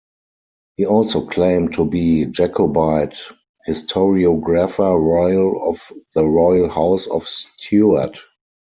He 0.77 0.87
also 0.87 1.27
claimed 1.27 1.73
to 1.75 1.85
be 1.85 2.25
Jacobite 2.25 3.19
Historiographer 3.67 4.99
Royal 4.99 5.69
of 5.69 5.91
the 6.15 6.25
Royal 6.27 6.69
House 6.69 7.05
of 7.05 7.27
Stewart. 7.27 8.19